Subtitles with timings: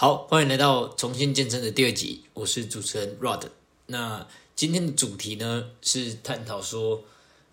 [0.00, 3.48] 好，欢迎来到重新健身的第二集，我是主持人 Rod。
[3.86, 7.02] 那今天的主题呢是探讨说，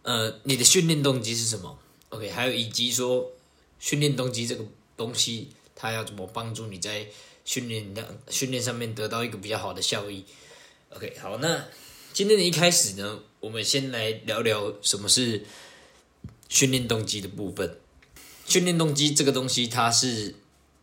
[0.03, 1.79] 呃，你的训练动机是什么
[2.09, 3.31] ？OK，还有以及说
[3.79, 4.63] 训练动机这个
[4.95, 7.07] 东西，它要怎么帮助你在
[7.45, 10.23] 训练量训练上面得到一个比较好的效益
[10.91, 11.65] ？OK，好，那
[12.13, 15.43] 今天的一开始呢，我们先来聊聊什么是
[16.47, 17.79] 训练动机的部分。
[18.45, 20.35] 训练动机这个东西，它是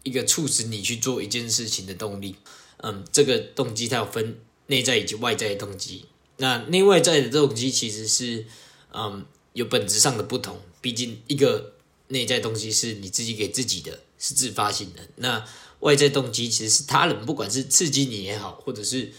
[0.02, 2.36] 一个促使你去做一件事情的动力。
[2.78, 6.06] 嗯，这个动机它有分内在以及外在的动机。
[6.38, 8.44] 那内外在的动机其实是
[8.92, 10.60] 嗯有本质上的不同。
[10.80, 11.74] 毕竟一个
[12.08, 15.00] 内在动机是你自己给自己的，是自发性的。
[15.16, 15.46] 那
[15.80, 19.12] 外在动机其实是他人，不管是刺激你也好，或者是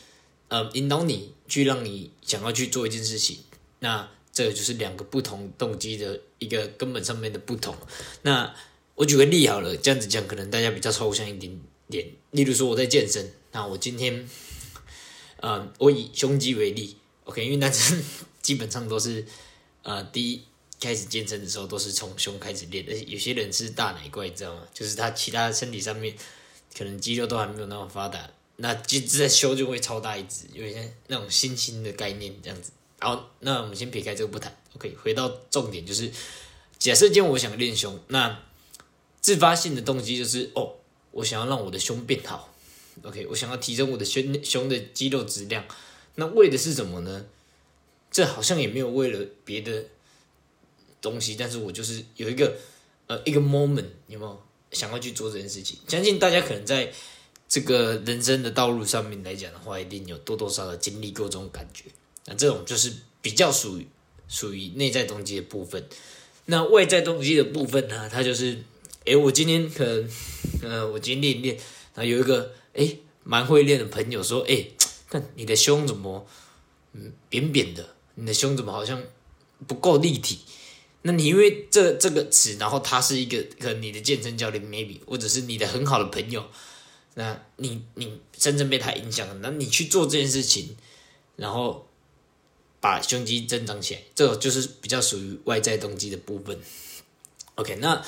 [0.50, 3.38] 呃引导你去让你想要去做一件事情。
[3.80, 7.75] 那这就是两个不同动机的一个根本上面的不同。
[8.23, 8.53] 那
[8.95, 12.07] 我举个例好了，这样子讲可能大家比较抽象一点点。
[12.31, 14.27] 例如说我在健身，那我今天，
[15.38, 18.02] 呃，我以胸肌为例，OK，因为男生
[18.41, 19.25] 基本上都是，
[19.81, 20.44] 呃，第一
[20.80, 24.61] 开始健身的时候都是从胸开始练，而且有些人是大奶怪，你知道吗？
[24.73, 26.16] 就是他其他身体上面
[26.78, 32.72] 可能肌肉都还没有那么发达，那就在修就会超大一只，有些那种新兴的概念这样子。
[33.00, 36.11] 好，那我们先撇开这个不谈，OK，回到重点，就是
[36.78, 38.39] 假设今天我想练胸，那
[39.23, 40.75] 自发性的动机就是哦，
[41.11, 42.53] 我想要让我的胸变好
[43.03, 45.66] ，OK，我想要提升我的胸胸的肌肉质量，
[46.16, 47.25] 那为的是什么呢？
[48.11, 49.85] 这好像也没有为了别的
[51.01, 52.57] 东西，但是我就是有一个
[53.07, 55.79] 呃一个 moment，有没有想要去做这件事情？
[55.88, 56.91] 相信大家可能在
[57.47, 61.85] 这个人生的道路上面来讲的话，一定有多多少少经历过这种感觉。
[62.25, 63.88] 那这种就是比较属于
[64.27, 65.88] 属于内在动机的部分。
[66.45, 68.09] 那外在动机的部分呢？
[68.09, 68.61] 它就是，
[69.06, 70.09] 诶，我今天可能，
[70.62, 71.56] 呃，我今天练练，
[71.94, 74.72] 然后有一个诶蛮会练的朋友说，诶，
[75.09, 76.28] 看你的胸怎么，
[76.94, 79.04] 嗯，扁扁的，你的胸怎么好像
[79.68, 80.40] 不够立体？
[81.03, 86.46] 那你因为这这个词，然后他是一个可能你的健身教练，maybe 或者是你的很好的朋友，
[87.16, 90.75] 那你你真正被他影响了，那你去做这件事情，
[91.36, 91.88] 然后。
[92.84, 96.59] 把胸肌增长起来，这个就是比较属于外在动机的部分。
[97.56, 98.06] OK，那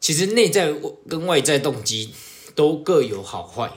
[0.00, 0.72] 其实内在
[1.08, 2.14] 跟外在动机
[2.54, 3.70] 都各有好坏。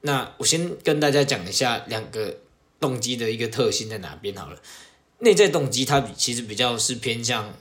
[0.00, 2.38] 那我先跟大家讲一下两个
[2.80, 4.60] 动机的一个特性在哪边好了。
[5.18, 7.54] 内在动机它其实比较是偏向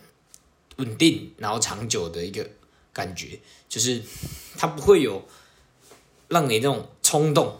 [0.77, 2.49] 稳定，然后长久的一个
[2.91, 3.39] 感觉，
[3.69, 4.01] 就是
[4.57, 5.27] 它不会有
[6.29, 7.59] 让你那种冲动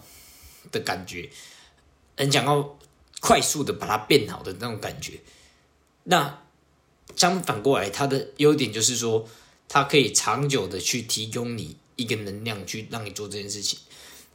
[0.72, 1.30] 的感觉。
[2.18, 2.78] 很想要。
[3.26, 5.14] 快速的把它变好的那种感觉，
[6.04, 6.42] 那
[7.16, 9.26] 相反过来，它的优点就是说，
[9.74, 13.80] 它可以长久的去提供你一个能量，去让你做这件事情。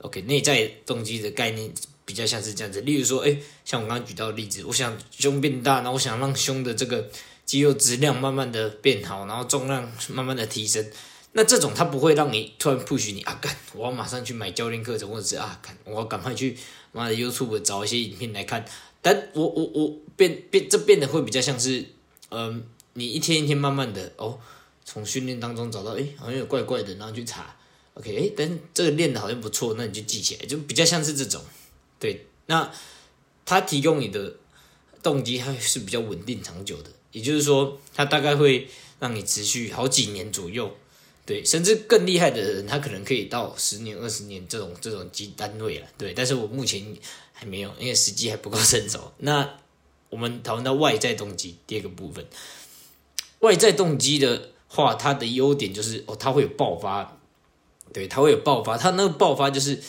[0.01, 1.73] OK，内在动机的概念
[2.05, 7.09] 比较像是这样子，例如说，哎，像我刚刚举到的例子，我想胸变大，然后我想让胸的这个
[7.47, 10.85] 肌肉质量慢慢的变好，然后重量慢慢的提升。
[11.35, 16.59] 那这种它不会让你突然 push 你啊，干，我要马上去买教练课程，或者是啊，干，我要赶快去
[16.91, 18.65] 妈的 YouTube 找一些影片来看。
[19.01, 21.85] 但我我我变变这变得会比较像是，
[22.33, 24.41] 嗯，你一天一天慢慢的哦，
[24.91, 27.55] 从训练当中找到，哎，好像有怪怪的，然后去查
[27.93, 31.45] ，OK，哎，但这个练的好像不错，那你就记起来，就比较像是这种，
[32.01, 32.73] 对，那
[33.45, 34.35] 他提供你的
[35.03, 38.67] 动机还是比较稳定长久的，也就是说，他大概会
[38.99, 40.75] 让你持续好几年左右。
[41.27, 45.87] 对，甚至更厉害的人，他可能可以到十年、二十年这种这种基单位了。
[45.99, 46.97] 对，但是我目前
[47.35, 49.13] 还没有，因为时机还不够成熟。
[49.19, 49.59] 那
[50.09, 52.25] 我们讨论到外在动机第二个部分，
[53.41, 57.19] 外在动机的话，它的优点就是哦，它会有爆发，
[57.93, 58.79] 对，它会有爆发。
[58.79, 59.83] 它那个爆发就是，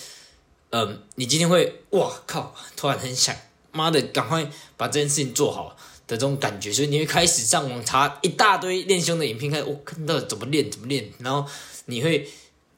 [0.71, 3.35] 嗯，你今天会哇靠，突然很想，
[3.71, 5.77] 妈的，赶快把这件事情做好。
[6.09, 11.47] 的这种感觉，所以你会开始上网查一大堆练胸的影片，看我看到怎么练怎么练，然后
[11.85, 12.27] 你会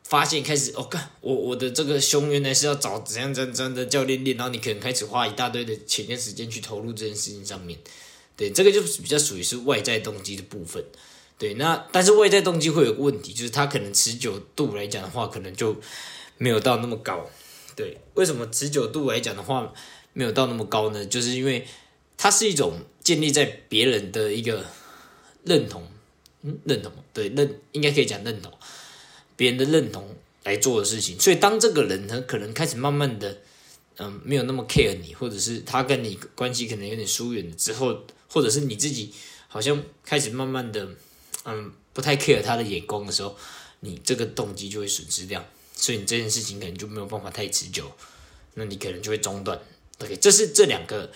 [0.03, 7.79] 发现开始哦，看我我的这个胸原来是要找怎样怎样怎样的教练练，然后你可能开始花一大堆的钱跟时间去投入这件事情上面，
[8.35, 10.83] 对，这个就是比较属于是外在动机的部分，
[11.41, 15.75] 对，那但是外在动机会有个问题，就是它可能持久度来讲的话，可能就
[16.37, 17.27] 没有到那么高，
[17.75, 19.73] 对，为什么持久度来讲的话
[20.13, 21.03] 没有到那么高呢？
[21.03, 21.67] 就是因为
[22.15, 22.79] 它是一种。
[23.03, 24.63] 建立在别人的一个
[25.43, 25.87] 认同，
[26.43, 28.53] 嗯，认同，对，认应该可以讲认同，
[29.35, 30.07] 别人的认同
[30.43, 31.19] 来做的事情。
[31.19, 33.39] 所以当这个人呢，可能开始慢慢的，
[33.97, 39.11] 嗯，没有那么 care 你，或者是他跟你关系可能有点疏远之后，或者是你自己
[39.47, 40.87] 好像开始慢慢的，
[41.45, 43.35] 嗯，不太 care 他的眼光的时候，
[43.81, 45.43] 你这个动机就会损失掉。
[45.73, 47.91] 所以你这件事情可能就没有办法太持久，
[48.53, 49.59] 那你可能就会中断。
[49.99, 51.11] OK，这是这两个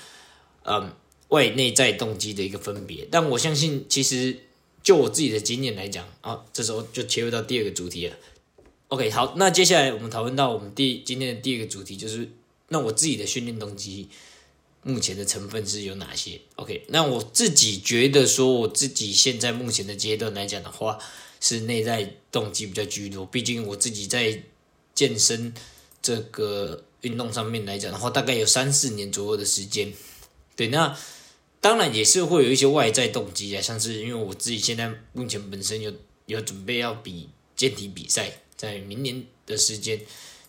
[0.63, 0.91] 嗯
[1.27, 3.07] 外内在动机的一个分别。
[3.11, 4.39] 但我相信，其实
[4.81, 8.15] 就我自己的经验来讲啊，这时候就切入到第二个主题了。
[8.87, 12.31] OK，好，那接下来我们讨论到我们第今天的第二个主题，就是
[12.69, 14.09] 那我自己的训练动机
[14.87, 20.99] 目前的成分是有哪些？OK，那我自己觉得说，我自己现在目前的阶段来讲的话，
[21.41, 23.25] 是内在动机比较居多。
[23.25, 24.43] 毕竟我自己在
[24.93, 25.51] 健身
[26.03, 29.91] 这个运动上面来讲的话，大概有三四年左右的时间。
[30.55, 30.95] 对，那
[31.59, 35.91] 当然也是会有一些外在动机啊，像是因为我自己现在目前本身有
[36.27, 38.41] 有准备要比健体比赛。
[38.57, 39.99] 在明年的时间，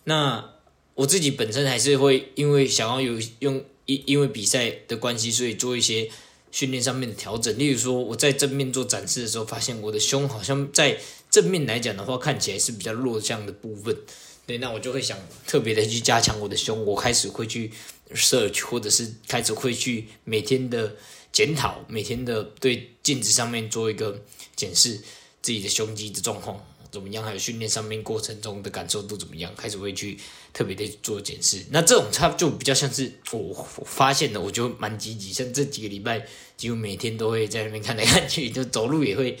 [0.05, 0.53] 那
[0.95, 6.07] 我自己本身还是会因为想要有用因因为比赛的关系，所以做一些
[6.51, 7.57] 训练上面的调整。
[7.57, 10.97] 例如说，我在正面做展示的时候，发现我的胸好像在
[11.31, 13.97] 正面来讲的话，看起来是比较弱项的部分。
[14.45, 16.85] 对，那我就会想特别的去加强我的胸。
[16.85, 17.71] 我开始会去
[18.13, 20.95] search，或者是开始会去每天的
[21.33, 24.23] 检讨，每天的对镜子上面做一个
[24.55, 25.01] 检视
[25.41, 26.65] 自己的胸肌的状况。
[26.97, 27.23] 怎么样？
[27.23, 29.53] 还有训练上面过程中的感受度怎么样？
[29.55, 30.17] 开始会去
[30.51, 31.63] 特别的做检视。
[31.69, 33.53] 那这种它就比较像是我
[33.85, 35.31] 发现的，我就蛮积极。
[35.31, 36.25] 像这几个礼拜，
[36.57, 39.37] 几乎每天都会在那边看来看去，就走路也会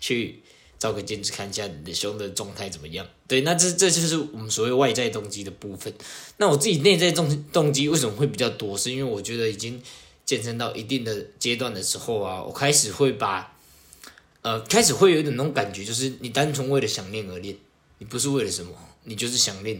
[0.00, 0.40] 去
[0.78, 3.06] 照个镜子看一下你的胸的状态怎么样。
[3.26, 5.92] 对，那这这就是我们所谓外在动机的部分。
[6.36, 8.78] 那我自己内在动动机为什么会比较多？
[8.78, 9.82] 是因为我觉得已经
[10.24, 13.56] 健身到一定的阶段的时候啊，我开始会把。
[14.42, 17.54] 呃，开始会有一点那种感觉，就是你单纯为了想练而练，
[17.98, 18.72] 你不是为了什么，
[19.04, 19.76] 你就是想练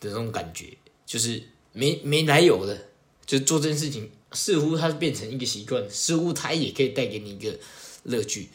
[0.00, 1.42] 的那种感觉，就是
[1.72, 2.88] 没没来由的，
[3.24, 7.56] 就做这件事情，似乎它变成一个习惯，似乎它也可以带给你一个
[8.02, 8.48] 乐趣，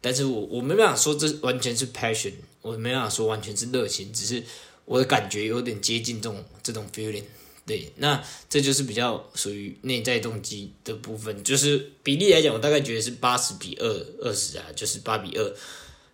[0.00, 2.32] 但是我我没办法说这完全是 passion，
[2.62, 4.42] 我没办法说完全是热情，只是
[4.86, 7.24] 我的感觉有点接近这种这种 feeling。
[7.68, 13.86] 对，那这就是比较属于内在动机的部分，就是比例来讲，我大概觉得是八十比二
[14.22, 15.54] 二十啊，就是八比二，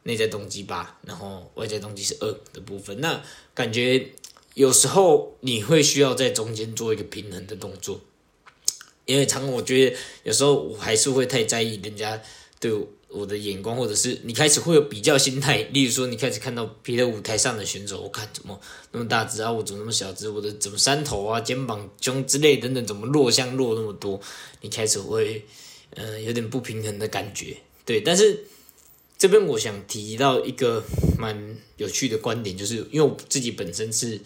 [0.02, 3.00] 内在动机八，然后外在动机是二的部分。
[3.00, 3.22] 那
[3.54, 4.10] 感觉
[4.54, 8.00] 有时候你会需要在中间做一个平衡的动作，
[9.06, 12.20] 因为常我觉得有时候我还是会太在意人家
[12.58, 13.24] 对我我。
[13.24, 18.60] 的眼光，或者是你开始会有比较心态， 例如说你开始看到别的舞台上的选手，我看怎么
[18.92, 24.20] 那么大只啊，我怎么那么小只，我的怎么三头啊、肩膀、胸之类等等，怎么弱项弱那么多？
[24.60, 25.42] 你开始会
[25.96, 27.56] 嗯有点不平衡的感觉，
[27.86, 28.02] 对。
[28.02, 28.44] 但是
[29.16, 30.84] 这边我想提到一个
[31.18, 34.20] 蛮有趣的观点，就是因为我自己本身是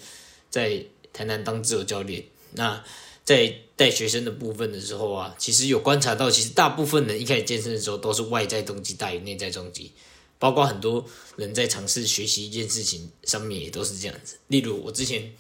[0.50, 2.25] 在台南当自由教练，
[2.55, 2.85] 那。
[3.29, 9.93] 在带学生的部分的时候啊，其实有观察到，其实大部分人一开始健身的时候都是外在动机大于内在动机，
[10.39, 11.05] 包括很多
[11.37, 14.39] 人在尝试学习一件事情上面也都是这样子。
[14.47, 15.31] 例如我之前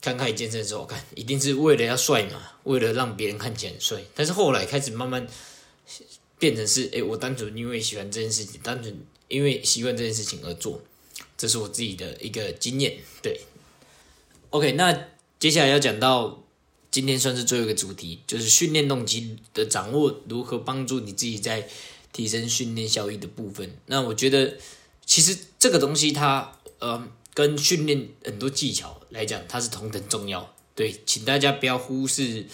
[0.00, 4.00] 刚开始健身的时候，看一定是为了要帅嘛，为了让别人看起来很帅。
[4.14, 5.26] 但是后来开始慢慢
[6.38, 10.80] 变成是，哎，我单纯因为喜欢这件事情，单纯因为习惯这件事情而做，
[11.36, 12.96] 这是我自己的一个经验。
[13.20, 13.40] 对
[14.50, 15.08] ，OK，那
[15.40, 16.44] 接下来要讲到。
[16.98, 21.68] 今天算是最后一个主题，就是训练动机的掌握，如何帮助你自己在
[22.12, 23.76] 提升训练效益的部分。
[23.86, 24.56] 那我觉得，
[25.06, 30.52] 其实这个东西它，呃，跟训练很多技巧来讲，它是同等重要。
[30.74, 32.46] 对，请大家不要忽视，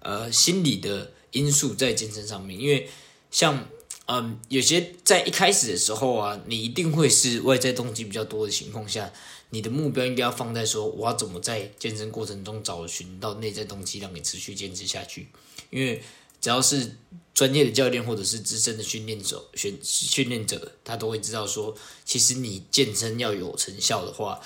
[0.00, 2.90] 呃，心理的因素在健身上面，因为
[3.30, 3.68] 像，
[4.06, 9.12] 嗯，有些在一开始的时候啊，你一定会是外在动机比较多的情况下。
[9.50, 15.28] 你的目标应该要放在说，我要怎么在健身过程中找寻到内在动机，让你持续坚持下去。
[15.70, 16.02] 因为
[16.40, 16.96] 只要是
[17.32, 24.40] 专业的教练或者是资深的训练者、训训练者，他都会知道说，其实你健身要有成效的话，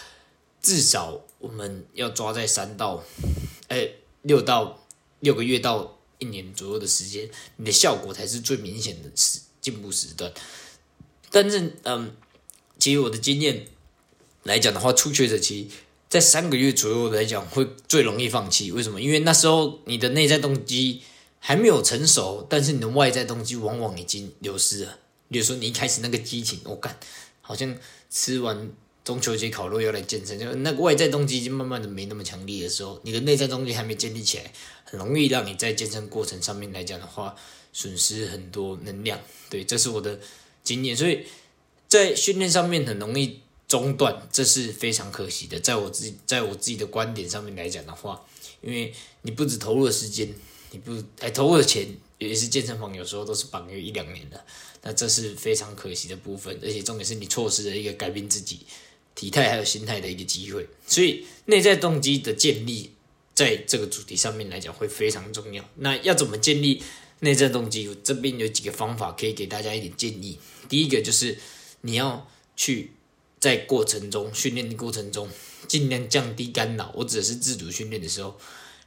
[0.61, 3.02] 至少我们要抓在三到
[3.69, 3.88] 哎
[4.23, 4.87] 六到
[5.21, 10.31] 六个月到一年左右的时间，你的效果才是最明显的时进步时段。
[11.31, 12.14] 但是，嗯，
[12.78, 13.67] 其实我的经验。
[14.49, 15.71] 来讲的话，初学者期
[16.09, 18.73] 在三个月左右来讲会最容易放弃。
[18.73, 18.99] 为什么？
[18.99, 21.02] 因为那时候你的内在动机
[21.38, 24.99] 还没有成熟，但是你的外在动机往往已经流失了。
[25.28, 26.99] 比如说你一开始那个激情，我干，
[27.43, 27.76] 好像
[28.11, 28.71] 吃完
[29.05, 34.50] 中秋节烤肉要来健身，就那个外在动机已经慢慢的没那么强烈的时候，你的内在动机还没建立起来，
[34.85, 37.37] 很容易让你在健身过程上面来讲的话，
[37.75, 39.21] 损失很多能量。
[39.50, 40.19] 对，这是我的
[40.64, 41.26] 经验，所以
[41.87, 43.40] 在训练上面很容易。
[43.68, 45.60] 中断，这是非常可惜的。
[45.60, 48.25] 在我自己，在我自己的观点上面来讲的话，
[48.62, 50.34] 因为你不止投入了时间，
[50.70, 54.42] 你不还投入了钱，也是健身房有时候都是绑约一两年的，
[54.82, 56.58] 那这是非常可惜的部分。
[56.62, 58.60] 而且重点是你错失了一个改变自己
[59.14, 60.66] 体态还有心态的一个机会。
[60.87, 62.92] 所以内在动机的建立，
[63.34, 65.62] 在这个主题上面来讲会非常重要。
[65.76, 66.82] 那要怎么建立
[67.20, 67.94] 内在动机？
[68.02, 70.38] 这边有几个方法可以给大家一点建议。
[70.70, 71.37] 第一个就是
[71.82, 72.92] 你要去
[73.40, 75.28] 在过程中训练的过程中，
[75.66, 76.92] 尽量降低干扰。
[76.95, 78.38] 我指的是自主训练的时候，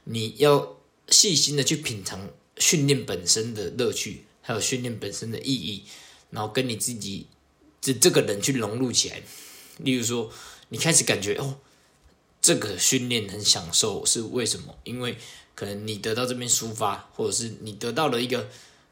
[0.04, 0.76] 你要
[1.08, 4.24] 细心的去品尝训练本身的乐趣。
[4.44, 5.84] 还有训练本身的意义，
[6.30, 7.28] 然后跟你自己
[7.80, 9.22] 这这个人去融入起来。
[9.78, 10.32] 例如说，
[10.70, 11.58] 你开始感觉哦，
[12.40, 14.76] 这个训练很享受，是为什么？
[14.82, 15.16] 因为
[15.54, 18.48] 可能你得到这边抒发，或者是你得到了一个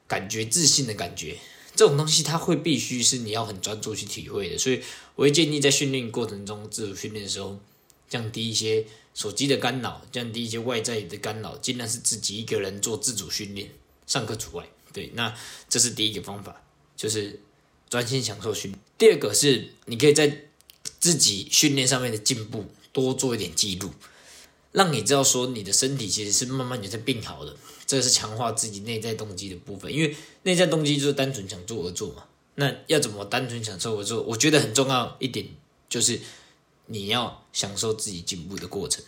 [0.06, 1.36] 感觉自信的感觉。
[1.74, 4.58] 这种东西它会必须是你要很专注去体会的。
[4.58, 4.82] 所以
[5.14, 7.58] 我会建议在训练过程中，自主训练的时候，
[8.08, 8.84] 降低一些
[9.14, 13.70] 手机的干扰，降低一些外在的干扰，尽量是自己一个人做自主训练，
[14.06, 14.68] 上课除外。
[14.92, 15.34] 对，那
[15.68, 16.62] 这是第一个方法，
[16.96, 17.40] 就是
[17.88, 18.74] 专心享受训。
[18.98, 20.46] 第二个是，你可以在
[20.98, 23.90] 自己训练上面的进步多做一点记录，
[24.72, 27.56] 让你知道说你的身体其实是慢慢也在变好的。
[27.86, 32.24] 这是强化自己内在动机的部分，因为内在动机就是单纯想做而做嘛。
[32.54, 34.22] 那要怎么单纯享受而做？
[34.22, 35.46] 我觉得很重要一点
[35.88, 36.20] 就是
[36.86, 39.02] 你要享受自己进步的过程。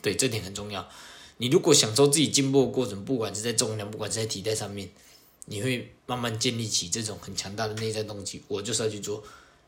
[0.00, 0.88] 对，这点很重要。
[1.38, 4.88] 你如果享受自己进步的过程，不管是在重量，不管是在体态上面，
[5.46, 8.40] 你会慢慢建立起这种很强大的内在动机。
[8.46, 9.24] 我就是要去做，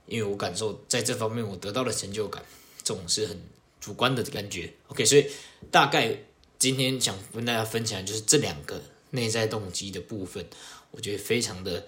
[0.07, 2.45] 因为我感受在这方面我得到了成就感，
[2.85, 3.41] 这种是很
[3.85, 4.73] 主观的感觉。
[4.87, 5.27] OK，所以
[5.71, 6.17] 大概
[6.59, 10.47] 今天想跟大家分享就是这两个内在动机的部分，
[10.91, 11.87] 我觉得非常的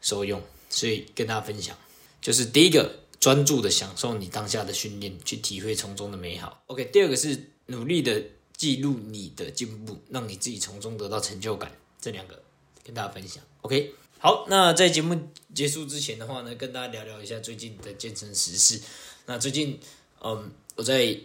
[0.00, 1.76] 受用，所以跟大家分享，
[2.20, 6.62] 就是第一个专注的享受你当下的训练，去体会从中的美好。
[6.66, 8.22] OK，第二个是努力的。
[8.54, 12.40] 记录你的进步，让你自己从中得到成就感，这两个
[12.84, 13.42] 跟大家分享。
[13.62, 15.20] OK，好，那在节目
[15.52, 18.80] 结束之前的话呢，跟大家聊聊一下最近的健身时事。
[19.26, 19.80] 那最近，
[20.22, 21.18] 嗯，我在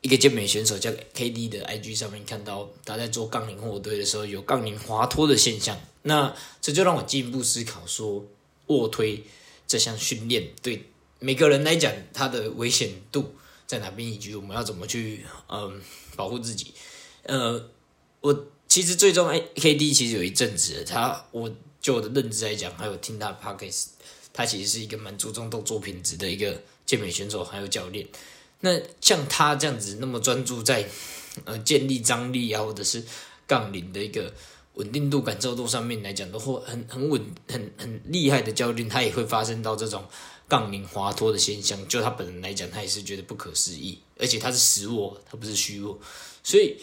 [0.00, 8.24] 一个健美选手叫 KD 的 IG 上面看到他在做杠铃卧推的时候有杠铃滑脱的现象，那这就让我进一步思考说，
[8.66, 9.24] 卧推
[9.66, 10.84] 这项训练对
[11.18, 13.34] 每个人来讲，它的危险度
[13.66, 15.80] 在哪边，以及我们要怎么去，嗯。
[16.18, 16.74] 保护自己，
[17.22, 17.70] 呃，
[18.20, 21.48] 我其实最终 A K D 其实有一阵子，他我
[21.80, 23.76] 就我的认知来讲，还有听他 p o c k e t
[24.32, 28.04] 他其实是一个蛮注重动作品质的一个健美选手，还有教练。
[28.60, 30.88] 那像他这样子那么专注在
[31.44, 33.04] 呃建立张力啊，或者是
[33.46, 34.32] 杠铃的一个
[34.74, 40.04] 稳定度、感受度上面来讲的话，很很稳、很很厉害的教练，他也会发生到这种。
[40.50, 46.00] 杠铃滑脱的现象，就他本人来讲，他也是觉得不可思议，而且他是实握，他不是虚握，
[46.42, 46.78] 所以，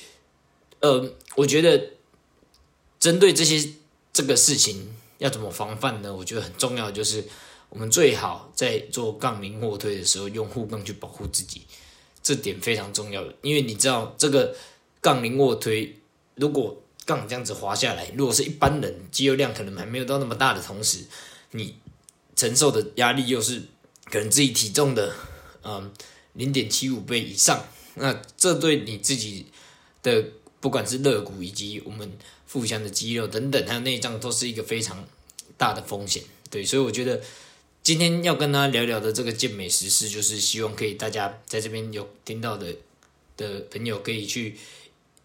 [0.82, 1.94] 呃，我觉得
[3.00, 3.74] 针对这些
[4.13, 6.15] 这个事情要怎么防范呢？
[6.15, 7.25] 我觉得很重要，就是
[7.75, 11.62] 我们最好在做杠铃卧推的时候用护杠去保护自己，
[12.24, 14.55] 这点非常重要的，因为你知道这个
[15.00, 16.00] 杠铃卧推，
[16.36, 21.05] 如果杠这样子滑下来，如果是一般人肌肉量可能还没有到那么大的同时，
[21.51, 21.75] 你。
[22.38, 23.62] 承受的压力又是
[24.12, 25.15] 可能自己体重的
[25.63, 25.89] 嗯
[26.34, 29.46] 零点七五倍以上，那这对你自己
[30.03, 30.22] 的
[30.60, 32.12] 不管是肋骨以及我们
[32.46, 35.08] 腹腔的肌肉等等，还有内脏都是一个非常
[35.55, 36.24] 大的风险。
[36.50, 37.22] 对，所以我觉得
[37.86, 42.75] 今天要跟大家聊聊的这个健美实事，就是希望可以大家在这边有听到的
[43.38, 44.58] 的朋友，可以去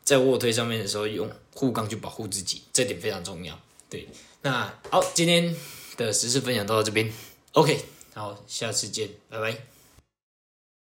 [0.05, 3.59] 在卧推上面的时候用护杠去保护自己，这点非常重要。
[3.89, 4.07] 对，
[4.43, 5.57] 那好，今天。
[5.97, 7.13] 的实事分享到这边
[7.53, 7.79] ，OK，
[8.15, 9.70] 好，下次见，拜拜。